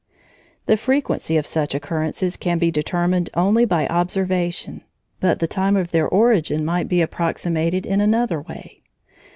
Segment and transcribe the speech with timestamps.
[0.65, 4.83] The frequency of such occurrences can be determined only by observation;
[5.19, 8.81] but the time of their origin might be approximated in another way.